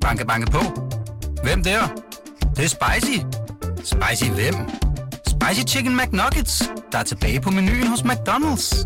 [0.00, 0.58] Banke, banke på.
[1.42, 1.80] Hvem der?
[2.40, 3.18] Det, det er spicy.
[3.76, 4.54] Spicy hvem?
[5.26, 8.84] Spicy Chicken McNuggets, der er tilbage på menuen hos McDonald's.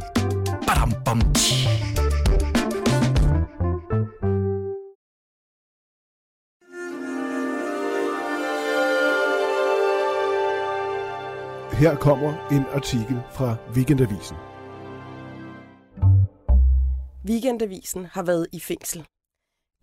[0.67, 1.69] Badum, bom, tji.
[11.73, 14.37] Her kommer en artikel fra Weekendavisen.
[17.25, 19.07] Weekendavisen har været i fængsel.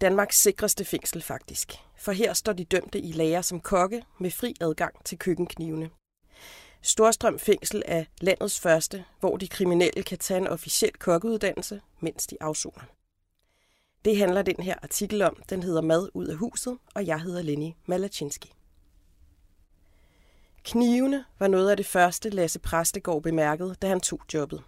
[0.01, 1.73] Danmarks sikreste fængsel faktisk.
[1.97, 5.89] For her står de dømte i lager som kokke med fri adgang til køkkenknivene.
[6.81, 12.37] Storstrøm Fængsel er landets første, hvor de kriminelle kan tage en officiel kokkeuddannelse, mens de
[12.39, 12.83] afsoner.
[14.05, 15.43] Det handler den her artikel om.
[15.49, 18.53] Den hedder Mad ud af huset, og jeg hedder Lenny Malachinski.
[20.63, 24.63] Knivene var noget af det første, Lasse Præstegård bemærkede, da han tog jobbet.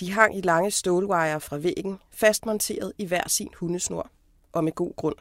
[0.00, 4.10] De hang i lange stålwire fra væggen, fastmonteret i hver sin hundesnor,
[4.52, 5.16] og med god grund.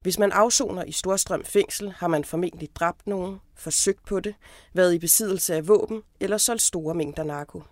[0.00, 4.34] Hvis man afsoner i Storstrøm fængsel, har man formentlig dræbt nogen, forsøgt på det,
[4.72, 7.62] været i besiddelse af våben eller solgt store mængder narko.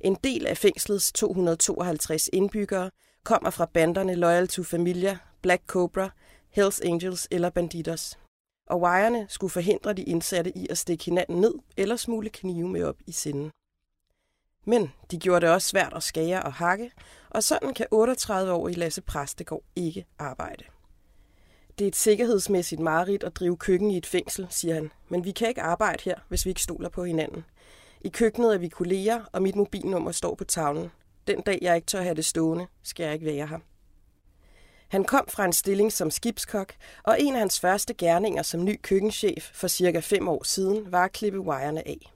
[0.00, 2.90] En del af fængslets 252 indbyggere
[3.24, 6.10] kommer fra banderne Loyal to Familia, Black Cobra,
[6.50, 8.18] Hells Angels eller Banditos.
[8.66, 12.84] Og wirene skulle forhindre de indsatte i at stikke hinanden ned eller smule knive med
[12.84, 13.50] op i sinden.
[14.68, 16.90] Men de gjorde det også svært at skære og hakke,
[17.30, 20.64] og sådan kan 38 år i Lasse Præstegård ikke arbejde.
[21.78, 25.30] Det er et sikkerhedsmæssigt mareridt at drive køkken i et fængsel, siger han, men vi
[25.30, 27.44] kan ikke arbejde her, hvis vi ikke stoler på hinanden.
[28.00, 30.90] I køkkenet er vi kolleger, og mit mobilnummer står på tavlen.
[31.26, 33.58] Den dag, jeg ikke tør have det stående, skal jeg ikke være her.
[34.88, 38.80] Han kom fra en stilling som skibskok, og en af hans første gerninger som ny
[38.82, 42.15] køkkenchef for cirka fem år siden var at klippe wirene af.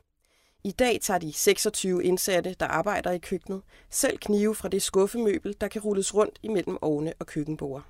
[0.64, 5.56] I dag tager de 26 indsatte, der arbejder i køkkenet, selv knive fra det skuffemøbel,
[5.60, 7.82] der kan rulles rundt imellem ovne og køkkenbord.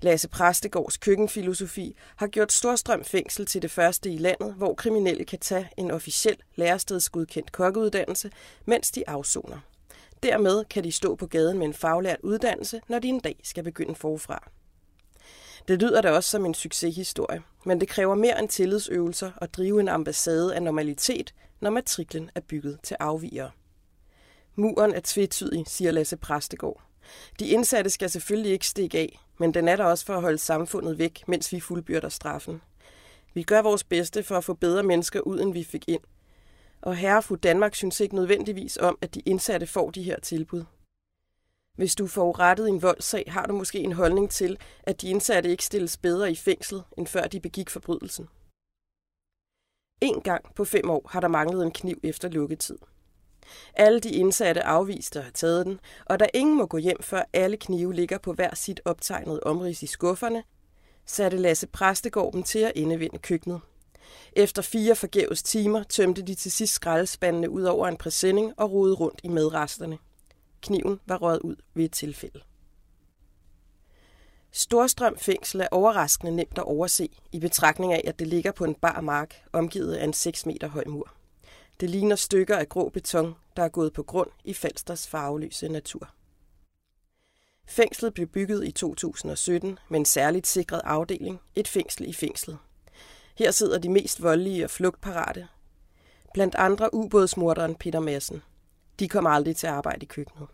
[0.00, 5.38] Lasse Præstegårds køkkenfilosofi har gjort Storstrøm Fængsel til det første i landet, hvor kriminelle kan
[5.38, 8.30] tage en officiel lærestedsgodkendt kokkeuddannelse,
[8.64, 9.58] mens de afsoner.
[10.22, 13.64] Dermed kan de stå på gaden med en faglært uddannelse, når de en dag skal
[13.64, 14.50] begynde forfra.
[15.68, 19.80] Det lyder da også som en succeshistorie, men det kræver mere end tillidsøvelser at drive
[19.80, 23.50] en ambassade af normalitet, når matriklen er bygget til afvigere.
[24.54, 26.82] Muren er tvetydig, siger Lasse Præstegård.
[27.40, 30.38] De indsatte skal selvfølgelig ikke stikke af, men den er der også for at holde
[30.38, 32.62] samfundet væk, mens vi fuldbyrder straffen.
[33.34, 36.00] Vi gør vores bedste for at få bedre mennesker ud, end vi fik ind.
[36.82, 40.64] Og herrefru Danmark synes ikke nødvendigvis om, at de indsatte får de her tilbud.
[41.78, 45.50] Hvis du får rettet en voldssag, har du måske en holdning til, at de indsatte
[45.50, 48.28] ikke stilles bedre i fængsel, end før de begik forbrydelsen.
[50.00, 52.78] En gang på fem år har der manglet en kniv efter lukketid.
[53.74, 57.22] Alle de indsatte afviste at have taget den, og da ingen må gå hjem, før
[57.32, 60.42] alle knive ligger på hver sit optegnede omrids i skufferne,
[61.06, 63.60] satte Lasse Præstegård dem til at indevinde køkkenet.
[64.32, 68.96] Efter fire forgæves timer tømte de til sidst skraldespandene ud over en præsending og rodede
[68.96, 69.98] rundt i medresterne.
[70.62, 72.40] Kniven var røget ud ved et tilfælde.
[74.52, 78.74] Storstrøm fængsel er overraskende nemt at overse, i betragtning af, at det ligger på en
[78.74, 81.12] bar mark, omgivet af en 6 meter høj mur.
[81.80, 86.08] Det ligner stykker af grå beton, der er gået på grund i Falsters farveløse natur.
[87.66, 92.58] Fængslet blev bygget i 2017 med en særligt sikret afdeling, et fængsel i fængslet.
[93.38, 95.48] Her sidder de mest voldelige og flugtparate.
[96.34, 98.42] Blandt andre ubådsmorderen Peter Madsen.
[98.98, 100.48] De kommer aldrig til at arbejde i køkkenet.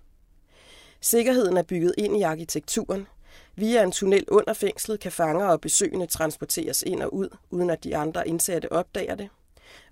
[1.00, 3.06] Sikkerheden er bygget ind i arkitekturen.
[3.56, 7.84] Via en tunnel under fængslet kan fanger og besøgende transporteres ind og ud, uden at
[7.84, 9.28] de andre indsatte opdager det.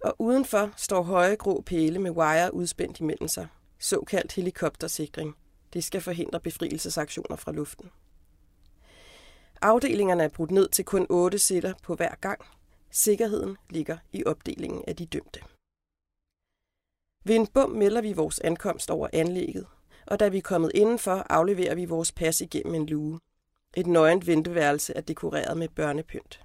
[0.01, 3.47] Og udenfor står høje grå pæle med wire udspændt imellem sig.
[3.79, 5.37] Såkaldt helikoptersikring.
[5.73, 7.91] Det skal forhindre befrielsesaktioner fra luften.
[9.63, 12.41] Afdelingerne er brudt ned til kun otte sætter på hver gang.
[12.91, 15.41] Sikkerheden ligger i opdelingen af de dømte.
[17.25, 19.67] Ved en bum melder vi vores ankomst over anlægget,
[20.07, 23.21] og da vi er kommet indenfor, afleverer vi vores pas igennem en luge.
[23.77, 26.41] Et nøgent venteværelse er dekoreret med børnepynt.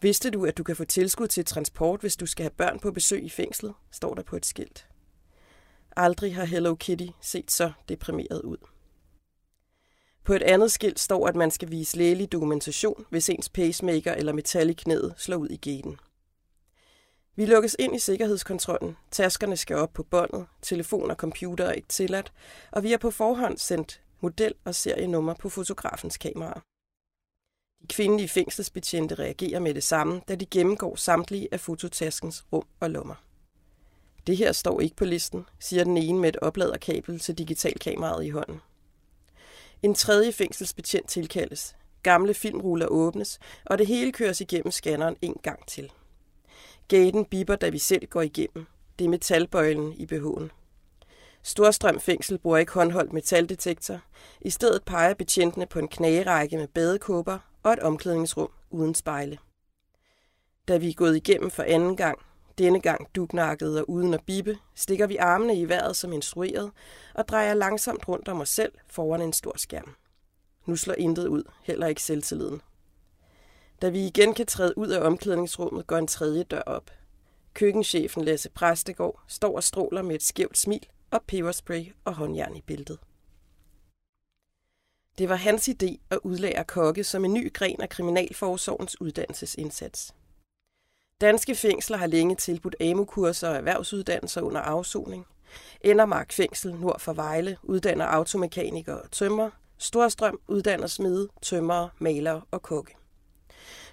[0.00, 2.92] Vidste du, at du kan få tilskud til transport, hvis du skal have børn på
[2.92, 4.86] besøg i fængslet, står der på et skilt.
[5.96, 8.56] Aldrig har Hello Kitty set så deprimeret ud.
[10.24, 14.32] På et andet skilt står, at man skal vise lægelig dokumentation, hvis ens pacemaker eller
[14.32, 15.98] metal i knæet slår ud i gaten.
[17.38, 21.88] Vi lukkes ind i sikkerhedskontrollen, taskerne skal op på båndet, telefon og computer er ikke
[21.88, 22.32] tilladt,
[22.70, 26.60] og vi har på forhånd sendt model og serienummer på fotografens kamera.
[27.82, 32.90] De kvindelige fængselsbetjente reagerer med det samme, da de gennemgår samtlige af fototaskens rum og
[32.90, 33.14] lommer.
[34.26, 38.30] Det her står ikke på listen, siger den ene med et opladerkabel til digitalkameraet i
[38.30, 38.60] hånden.
[39.82, 41.76] En tredje fængselsbetjent tilkaldes.
[42.02, 45.92] Gamle filmruller åbnes, og det hele køres igennem scanneren en gang til.
[46.88, 48.66] Gaten biber, da vi selv går igennem.
[48.98, 50.48] Det er metalbøjlen i BH'en.
[51.42, 54.00] Storstrøm fængsel bruger ikke håndholdt metaldetektor.
[54.40, 59.38] I stedet peger betjentene på en knagerække med badekåber og et omklædningsrum uden spejle.
[60.68, 62.18] Da vi er gået igennem for anden gang,
[62.58, 66.70] denne gang dugnakket og uden at bippe, stikker vi armene i vejret som instrueret
[67.14, 69.94] og drejer langsomt rundt om os selv foran en stor skærm.
[70.66, 72.60] Nu slår intet ud, heller ikke selvtilliden.
[73.82, 76.90] Da vi igen kan træde ud af omklædningsrummet, går en tredje dør op.
[77.54, 82.60] Køkkenchefen Lasse Præstegård står og stråler med et skævt smil og peberspray og håndjern i
[82.60, 82.98] bæltet.
[85.18, 90.14] Det var hans idé at udlære kokke som en ny gren af Kriminalforsorgens uddannelsesindsats.
[91.20, 95.26] Danske fængsler har længe tilbudt AMU-kurser og erhvervsuddannelser under afsoning.
[95.80, 99.50] Endermark Fængsel nord for Vejle uddanner automekanikere og tømmer.
[99.78, 102.94] Storstrøm uddanner smede, tømmer, malere og kokke.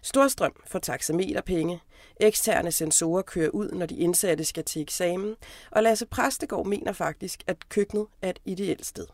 [0.06, 1.82] Storstrøm får taxameterpenge,
[2.20, 5.36] eksterne sensorer kører ud, når de indsatte skal til eksamen,
[5.72, 9.08] og Lasse Præstegård mener faktisk, at køkkenet er et ideelt sted.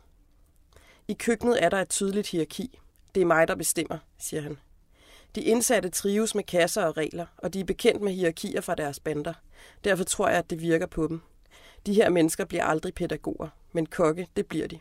[1.07, 2.79] I køkkenet er der et tydeligt hierarki.
[3.15, 4.57] Det er mig, der bestemmer, siger han.
[5.35, 8.99] De indsatte trives med kasser og regler, og de er bekendt med hierarkier fra deres
[8.99, 9.33] bander.
[9.83, 11.21] Derfor tror jeg, at det virker på dem.
[11.85, 14.79] De her mennesker bliver aldrig pædagoger, men kokke, det bliver de.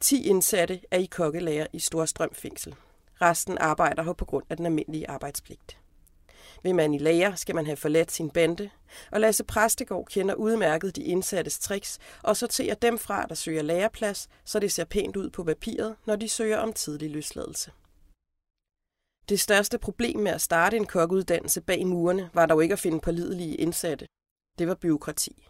[0.00, 2.74] 10 indsatte er i kokkelærer i Storstrøm fængsel.
[3.22, 5.78] Resten arbejder her på grund af den almindelige arbejdspligt.
[6.62, 8.70] Vil man i lærer, skal man have forladt sin bande,
[9.12, 14.28] og Lasse Præstegård kender udmærket de indsattes tricks og sorterer dem fra, der søger læreplads,
[14.44, 17.70] så det ser pænt ud på papiret, når de søger om tidlig løsladelse.
[19.28, 23.00] Det største problem med at starte en kokkeuddannelse bag murene var dog ikke at finde
[23.00, 24.06] pålidelige indsatte.
[24.58, 25.48] Det var byråkrati.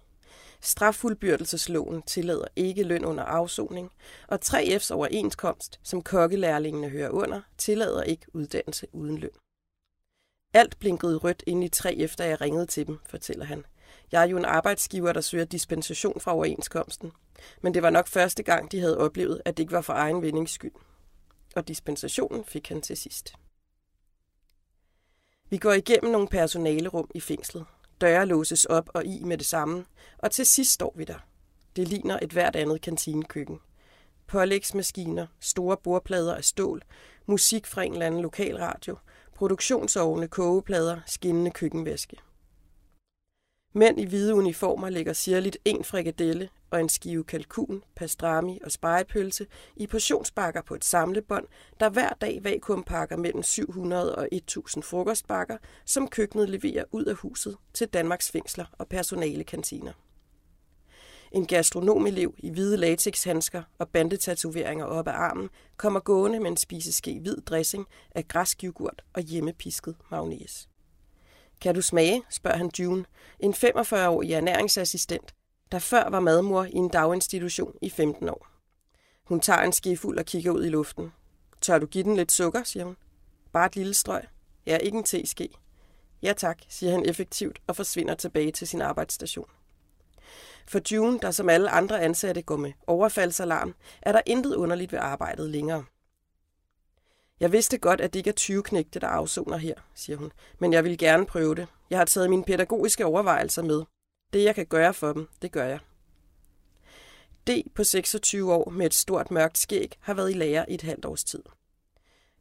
[0.66, 3.92] Straffuldbyrdelsesloven tillader ikke løn under afsoning,
[4.28, 9.30] og 3F's overenskomst, som kokkelærlingene hører under, tillader ikke uddannelse uden løn.
[10.54, 13.64] Alt blinkede rødt ind i 3F, da jeg ringede til dem, fortæller han.
[14.12, 17.12] Jeg er jo en arbejdsgiver, der søger dispensation fra overenskomsten.
[17.62, 20.22] Men det var nok første gang, de havde oplevet, at det ikke var for egen
[20.22, 20.72] vindings skyld.
[21.56, 23.32] Og dispensationen fik han til sidst.
[25.50, 27.66] Vi går igennem nogle personalerum i fængslet.
[28.00, 29.84] Døre låses op og i med det samme,
[30.19, 31.26] og til sidst står vi der.
[31.76, 33.58] Det ligner et hvert andet kantinekøkken.
[34.26, 36.82] Pålægsmaskiner, store bordplader af stål,
[37.26, 38.96] musik fra en eller anden lokalradio,
[39.34, 42.16] produktionsovne, kogeplader, skinnende køkkenvæske.
[43.76, 49.46] Mænd i hvide uniformer lægger sirligt en frikadelle og en skive kalkun, pastrami og spejepølse
[49.76, 51.46] i portionsbakker på et samlebånd,
[51.81, 57.56] der hver dag vakuumpakker mellem 700 og 1000 frokostbakker, som køkkenet leverer ud af huset
[57.75, 59.93] til Danmarks fængsler og personalekantiner.
[61.32, 67.19] En gastronomelev i hvide latexhandsker og bandetatoveringer op ad armen kommer gående med en spiseske
[67.20, 70.69] hvid dressing af græsk yoghurt og hjemmepisket mayonnaise.
[71.61, 73.05] Kan du smage, spørger han June,
[73.41, 75.35] en 45-årig ernæringsassistent,
[75.73, 78.47] der før var madmor i en daginstitution i 15 år.
[79.25, 81.12] Hun tager en skefuld og kigger ud i luften.
[81.61, 82.97] Tør du give den lidt sukker, siger hun.
[83.53, 84.23] Bare et lille strøg.
[84.67, 85.49] Ja, ikke en teske.
[86.23, 89.49] Ja tak, siger han effektivt og forsvinder tilbage til sin arbejdsstation.
[90.69, 94.99] For June, der som alle andre ansatte går med overfaldsalarm, er der intet underligt ved
[94.99, 95.85] arbejdet længere.
[97.41, 100.73] Jeg vidste godt, at det ikke er 20 knægte, der afsoner her, siger hun, men
[100.73, 101.66] jeg vil gerne prøve det.
[101.90, 103.83] Jeg har taget mine pædagogiske overvejelser med.
[104.33, 105.78] Det, jeg kan gøre for dem, det gør jeg.
[107.47, 110.83] D på 26 år med et stort mørkt skæg har været i lære i et
[110.83, 111.43] halvt års tid.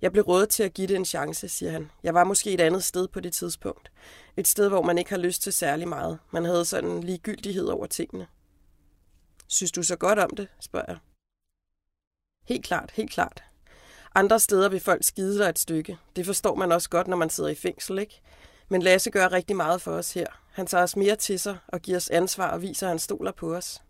[0.02, 1.92] Jeg blev rådet til at give det en chance, siger han.
[2.04, 3.92] Jeg var måske et andet sted på det tidspunkt.
[4.38, 6.20] Et sted, hvor man ikke har lyst til særlig meget.
[6.32, 8.28] Man havde sådan en ligegyldighed over tingene.
[9.48, 10.98] Synes du så godt om det, spørger jeg.
[12.48, 13.44] Helt klart, helt klart.
[14.18, 15.98] Andre steder vil folk skide dig et stykke.
[16.16, 18.22] Det forstår man også godt, når man sidder i fængsel, ikke?
[18.70, 20.28] Men Lasse gør rigtig meget for os her.
[20.52, 23.32] Han tager os mere til sig og giver os ansvar og viser, at han stoler
[23.32, 23.82] på os.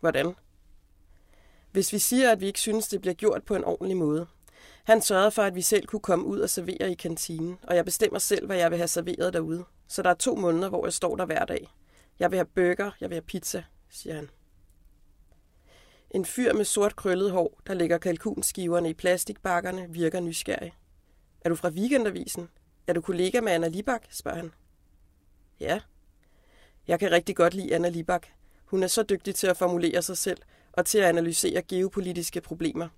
[0.00, 0.34] Hvordan?
[1.72, 4.26] Hvis vi siger, at vi ikke synes, det bliver gjort på en ordentlig måde.
[4.84, 7.84] Han sørgede for, at vi selv kunne komme ud og servere i kantinen, og jeg
[7.84, 9.64] bestemmer selv, hvad jeg vil have serveret derude.
[9.88, 11.74] Så der er to måneder, hvor jeg står der hver dag.
[12.18, 14.30] Jeg vil have burger, jeg vil have pizza, siger han.
[16.10, 20.74] En fyr med sort krøllet hår, der lægger kalkunskiverne i plastikbakkerne, virker nysgerrig.
[21.40, 22.48] Er du fra Weekendavisen?
[22.86, 24.06] Er du kollega med Anna Libak?
[24.10, 24.52] spørger han.
[25.60, 25.80] Ja.
[26.88, 28.26] Jeg kan rigtig godt lide Anna Libak.
[28.64, 30.38] Hun er så dygtig til at formulere sig selv
[30.72, 32.88] og til at analysere geopolitiske problemer.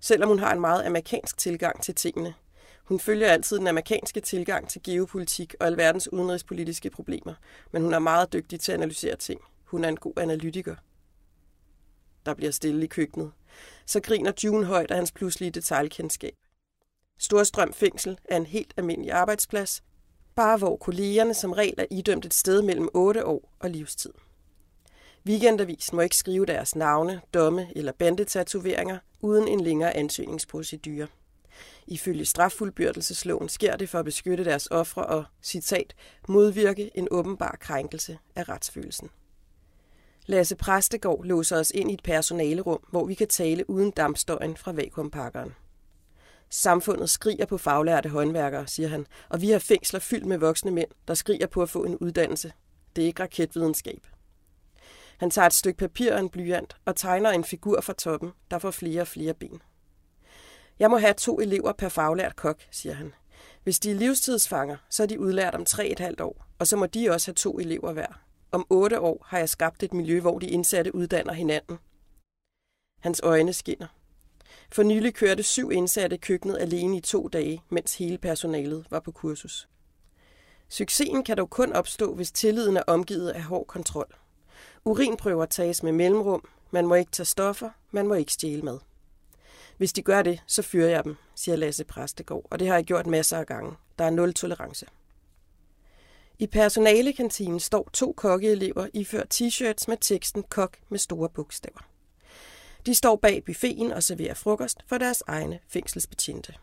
[0.00, 2.34] Selvom hun har en meget amerikansk tilgang til tingene.
[2.84, 7.34] Hun følger altid den amerikanske tilgang til geopolitik og alverdens udenrigspolitiske problemer,
[7.70, 9.40] men hun er meget dygtig til at analysere ting.
[9.64, 10.76] Hun er en god analytiker.
[12.26, 13.32] Der bliver stille i køkkenet.
[13.86, 16.34] så griner June højt af hans pludselige detaljkendskab.
[17.18, 19.82] Storstrøm Fængsel er en helt almindelig arbejdsplads,
[20.34, 24.12] bare hvor kollegerne som regel er idømt et sted mellem 8 år og livstid.
[25.26, 31.06] Weekendavisen må ikke skrive deres navne, domme eller bandetatoveringer uden en længere ansøgningsprocedure.
[31.86, 35.94] Ifølge straffuldbyrdelsesloven sker det for at beskytte deres ofre og, citat,
[36.28, 39.10] modvirke en åbenbar krænkelse af retsfølelsen.
[40.26, 44.72] Lasse Præstegård låser os ind i et personalerum, hvor vi kan tale uden dampstøjen fra
[44.72, 45.54] vakuumpakkeren.
[46.50, 50.90] Samfundet skriger på faglærte håndværkere, siger han, og vi har fængsler fyldt med voksne mænd,
[51.08, 52.52] der skriger på at få en uddannelse.
[52.96, 54.06] Det er ikke raketvidenskab.
[55.18, 58.58] Han tager et stykke papir og en blyant og tegner en figur fra toppen, der
[58.58, 59.62] får flere og flere ben.
[60.78, 63.14] Jeg må have to elever per faglært kok, siger han.
[63.64, 66.76] Hvis de er livstidsfanger, så er de udlært om tre et halvt år, og så
[66.76, 68.22] må de også have to elever hver.
[68.52, 71.78] Om otte år har jeg skabt et miljø, hvor de indsatte uddanner hinanden.
[73.00, 73.86] Hans øjne skinner.
[74.72, 79.12] For nylig kørte syv indsatte køkkenet alene i to dage, mens hele personalet var på
[79.12, 79.68] kursus.
[80.68, 84.14] Succesen kan dog kun opstå, hvis tilliden er omgivet af hård kontrol.
[84.84, 88.78] Urinprøver tages med mellemrum, man må ikke tage stoffer, man må ikke stjæle mad.
[89.76, 92.84] Hvis de gør det, så fyrer jeg dem, siger Lasse Præstegård, og det har jeg
[92.84, 93.76] gjort masser af gange.
[93.98, 94.86] Der er nul tolerance.
[96.42, 101.88] I personalekantinen står to kokkeelever iført t-shirts med teksten kok med store bogstaver.
[102.86, 106.54] De står bag buffeten og serverer frokost for deres egne fængselsbetjente.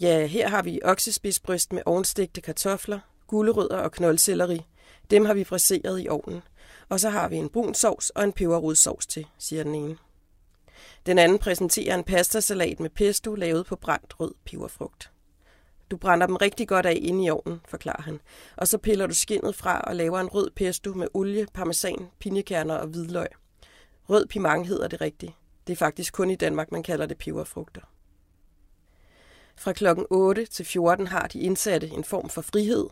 [0.00, 4.60] Ja, her har vi oksespidsbryst med ovnstegte kartofler, gulerødder og knoldselleri.
[5.10, 6.42] Dem har vi fraseret i ovnen.
[6.88, 9.96] Og så har vi en brun sovs og en peberrodssovs til, siger den ene.
[11.06, 15.10] Den anden præsenterer en pastasalat med pesto lavet på brændt rød peberfrugt.
[15.90, 18.20] Du brænder dem rigtig godt af inde i ovnen, forklarer han.
[18.56, 22.74] Og så piller du skinnet fra og laver en rød pesto med olie, parmesan, pinjekerner
[22.74, 23.28] og hvidløg.
[24.08, 25.32] Rød pimang hedder det rigtigt.
[25.66, 27.80] Det er faktisk kun i Danmark, man kalder det peberfrugter.
[29.56, 32.86] Fra klokken 8 til 14 har de indsatte en form for frihed.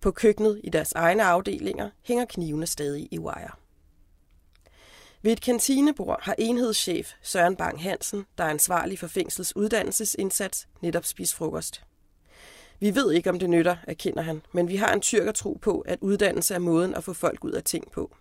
[0.00, 3.50] På køkkenet i deres egne afdelinger hænger knivene stadig i wire.
[5.22, 11.04] Ved et kantinebord har enhedschef Søren Bang Hansen, der er ansvarlig for fængslets uddannelsesindsats, netop
[11.04, 11.82] spist frokost.
[12.80, 15.98] Vi ved ikke, om det nytter, erkender han, men vi har en tyrkertro på, at
[16.00, 18.16] uddannelse er måden at få folk ud af ting på.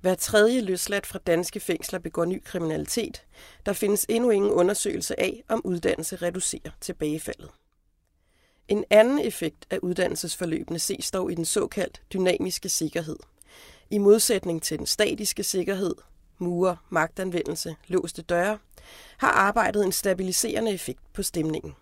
[0.00, 3.22] Hver tredje løsladt fra danske fængsler begår ny kriminalitet.
[3.66, 7.50] Der findes endnu ingen undersøgelse af, om uddannelse reducerer tilbagefaldet.
[8.68, 13.16] En anden effekt af uddannelsesforløbene ses dog i den såkaldt dynamiske sikkerhed.
[13.90, 15.94] I modsætning til den statiske sikkerhed,
[16.38, 18.58] mure, magtanvendelse, låste døre,
[19.16, 21.74] har arbejdet en stabiliserende effekt på stemningen.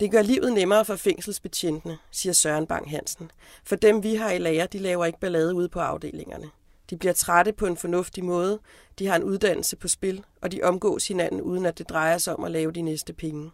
[0.00, 3.30] Det gør livet nemmere for fængselsbetjentene, siger Søren Bang Hansen.
[3.64, 6.50] For dem vi har i lære, de laver ikke ballade ude på afdelingerne.
[6.90, 8.58] De bliver trætte på en fornuftig måde,
[8.98, 12.36] de har en uddannelse på spil, og de omgås hinanden uden at det drejer sig
[12.36, 13.50] om at lave de næste penge.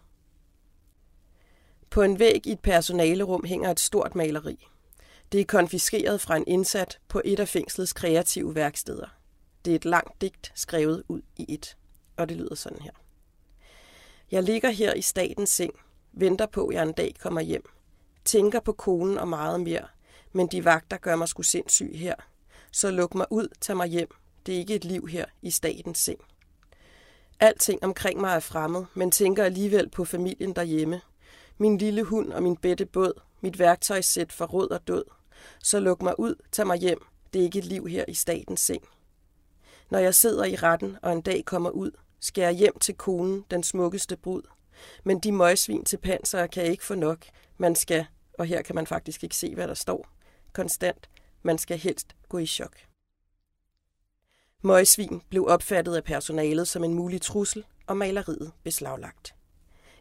[1.90, 4.68] På en væg i et personalerum hænger et stort maleri.
[5.32, 9.06] Det er konfiskeret fra en indsat på et af fængslets kreative værksteder.
[9.64, 11.76] Det er et langt digt skrevet ud i et,
[12.16, 12.92] og det lyder sådan her.
[14.30, 15.74] Jeg ligger her i statens seng,
[16.12, 17.64] venter på, at jeg en dag kommer hjem.
[18.24, 19.86] Tænker på konen og meget mere,
[20.32, 22.14] men de vagter gør mig sgu sindssyg her.
[22.72, 24.08] Så luk mig ud, tag mig hjem.
[24.46, 26.20] Det er ikke et liv her i statens seng.
[27.40, 31.00] Alting omkring mig er fremmed, men tænker alligevel på familien derhjemme.
[31.58, 35.04] Min lille hund og min bedte båd, mit værktøjssæt for råd og død.
[35.62, 36.98] Så luk mig ud, tag mig hjem.
[37.32, 38.82] Det er ikke et liv her i statens seng.
[39.90, 41.90] Når jeg sidder i retten og en dag kommer ud,
[42.20, 44.42] skal jeg hjem til konen, den smukkeste brud.
[45.04, 47.26] Men de møgsvin til panser kan ikke få nok.
[47.58, 48.06] Man skal,
[48.38, 50.08] og her kan man faktisk ikke se, hvad der står,
[50.52, 51.10] konstant,
[51.42, 52.76] man skal helst gå i chok.
[54.62, 59.34] Møgsvin blev opfattet af personalet som en mulig trussel, og maleriet beslaglagt.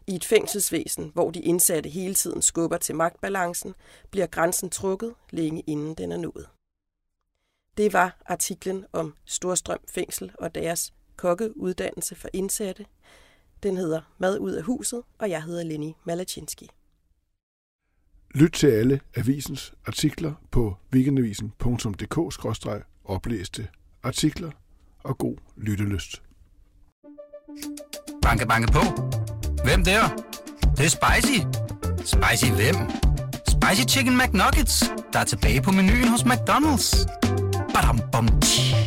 [0.06, 3.74] I et fængselsvæsen, hvor de indsatte hele tiden skubber til magtbalancen,
[4.10, 6.48] bliver grænsen trukket længe inden den er nået.
[7.76, 12.86] Det var artiklen om Storstrøm Fængsel og deres kokkeuddannelse for indsatte.
[13.62, 16.68] Den hedder Mad ud af huset, og jeg hedder Lenny Malachinski.
[18.34, 23.68] Lyt til alle avisens artikler på weekendavisen.dk-oplæste
[24.02, 24.50] artikler
[25.02, 26.22] og god lyttelyst.
[28.22, 28.80] Banke, banke på.
[29.64, 30.08] Hvem der?
[30.60, 31.40] Det, det er spicy.
[31.98, 32.74] Spicy hvem?
[33.48, 37.06] Spicy Chicken McNuggets, der er tilbage på menuen hos McDonald's.
[37.74, 38.81] Badum, bom, tji.